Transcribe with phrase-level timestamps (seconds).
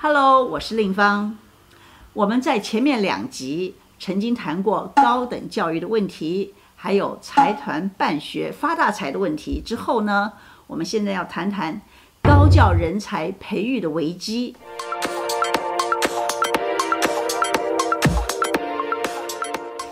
[0.00, 1.36] Hello，我是令芳。
[2.12, 9.60] 我们在前面两集曾经谈过高等教育的问题，还有财团办学发大财的问题。
[9.60, 10.34] 之后呢，
[10.68, 11.82] 我们现在要谈谈
[12.22, 14.54] 高教人才培育的危机。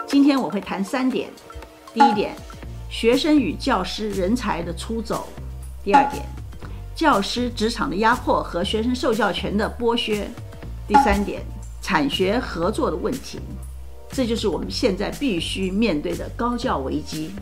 [0.06, 1.28] 今天我会谈三点：
[1.92, 2.36] 第一点，
[2.88, 5.26] 学生与教师人才的出走；
[5.82, 6.24] 第二点，
[6.96, 10.24] 教师职场的压迫和学生受教权的剥削；
[10.88, 11.42] 第三点，
[11.82, 13.38] 产学合作的问题。
[14.10, 17.32] 这就是我们现在必须面对的高教危机。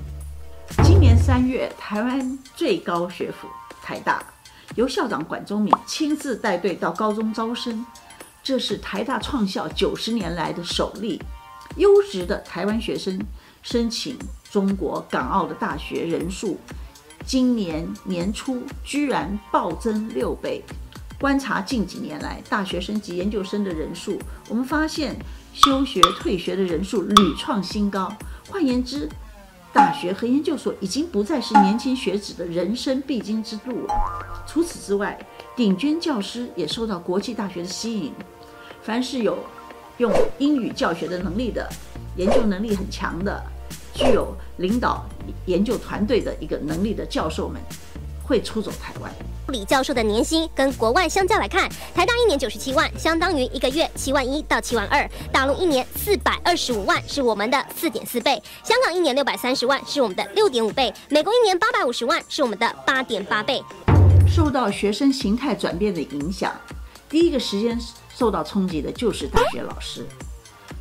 [0.83, 3.47] 今年三月，台湾最高学府
[3.81, 4.21] 台大
[4.75, 7.87] 由校长管中闵亲自带队到高中招生，
[8.43, 11.23] 这是台大创校九十年来的首例。
[11.77, 13.21] 优质的台湾学生
[13.63, 14.19] 申请
[14.51, 16.59] 中国港澳的大学人数，
[17.27, 20.63] 今年年初居然暴增六倍。
[21.19, 25.17] 观察近几年来大学生及研究生的人数，我们发现
[25.53, 28.13] 休学退学的人数屡创新高。
[28.51, 29.09] 换言之，
[29.73, 33.95] 大学和研究所已经不再是年轻学子的人生必经之路了。
[34.47, 35.19] 除此之外，
[35.57, 38.13] 顶尖教师也受到国际大学的吸引，
[38.83, 39.39] 凡是有
[39.97, 41.67] 用英语教学的能力的，
[42.17, 43.43] 研究能力很强的，
[43.95, 45.05] 具有领导
[45.47, 47.63] 研究团队的一个能力的教授们，
[48.25, 49.11] 会出走台湾。
[49.49, 63.63] 李教授的年薪跟国外相较来看，台大一年九十七万，相当于一个月七万一到七万二；大陆一年四百二十五万，是我们的四点四倍；香港一年六百三十万，是我们的六点五倍；美国一年八百五十万，是我们的八点八倍。
[64.27, 66.53] 受到学生形态转变的影响，
[67.09, 67.79] 第一个时间
[68.17, 70.07] 受到冲击的就是大学老师，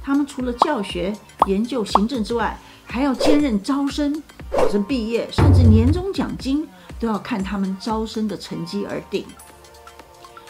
[0.02, 1.14] 他们除了教学、
[1.46, 2.58] 研究、行政之外，
[2.94, 6.68] 还要兼任招生，保证毕业，甚至年终奖金。
[7.00, 9.26] 都要看他们招生的成绩而定。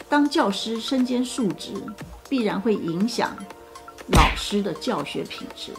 [0.08, 1.72] 当教师身兼数职，
[2.28, 3.34] 必然会影响
[4.12, 5.72] 老师的教学品质。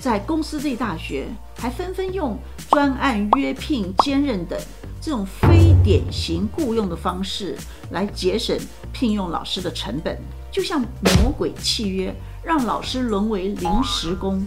[0.00, 2.36] 在公司类大学，还纷纷用
[2.68, 4.60] 专案约聘、兼任等
[5.00, 7.56] 这种非典型雇佣的方式
[7.92, 8.58] 来节省
[8.92, 10.18] 聘用老师的成本，
[10.50, 14.46] 就像魔鬼契约，让老师沦为临时工。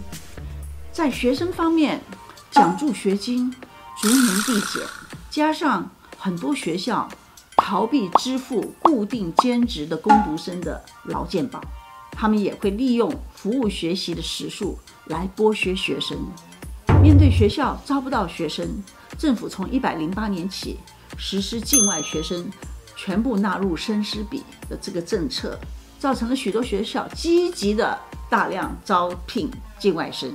[0.96, 2.00] 在学生方面，
[2.50, 3.54] 奖助学金
[4.00, 4.82] 逐年递减。
[5.28, 7.06] 加上很多学校
[7.54, 11.60] 逃避支付固定兼职的工读生的劳健保，
[12.12, 16.16] 他们也会利用服务学习的时数来剥削学生。
[17.02, 18.66] 面对学校招不到学生，
[19.18, 20.78] 政府从一百零八年起
[21.18, 22.50] 实施境外学生
[22.96, 25.60] 全部纳入生师比的这个政策，
[25.98, 27.98] 造成了许多学校积极的
[28.30, 30.32] 大量招聘境外生。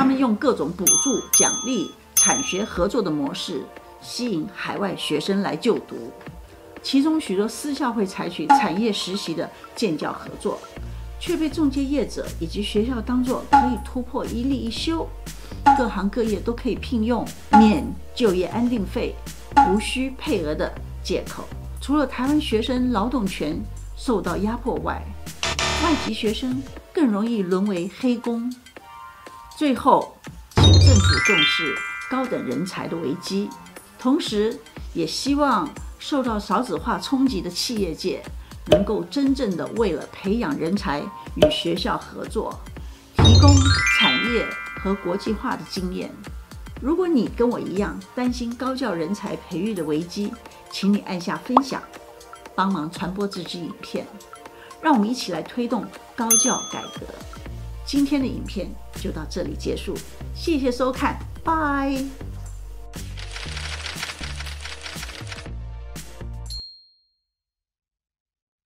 [0.00, 3.62] 他们用各种补助、奖励、产学合作的模式。
[4.00, 6.10] 吸引海外学生来就读，
[6.82, 9.46] 其中许多私校会采取产业实习的
[9.76, 10.58] 建教合作，
[11.20, 15.06] 却被中介业者以及学校当作可以突破一例一休，
[15.76, 17.22] 各行各业都可以聘用
[17.58, 17.84] 免
[18.14, 19.14] 就业安定费、
[19.68, 20.72] 无需配额的
[21.04, 21.44] 借口。
[21.78, 23.54] 除了台湾学生劳动权
[23.98, 25.02] 受到压迫外，
[25.84, 28.50] 外籍学生更容易沦为黑工。
[29.60, 30.16] 最后，
[30.54, 31.76] 请政府重视
[32.10, 33.46] 高等人才的危机。
[33.98, 34.58] 同时，
[34.94, 38.22] 也希望受到少子化冲击的企业界
[38.70, 41.02] 能够真正的为了培养人才
[41.34, 42.58] 与学校合作，
[43.18, 43.50] 提供
[43.98, 44.46] 产业
[44.82, 46.10] 和国际化的经验。
[46.80, 50.32] 如果你跟我一样担心高教人才培育的危机，
[50.72, 51.82] 请你按下分享，
[52.54, 54.06] 帮忙传播这支影片，
[54.80, 57.04] 让我们一起来推动高教改革。
[57.90, 59.96] 今天的影片就到这里结束，
[60.32, 61.92] 谢谢收看，拜。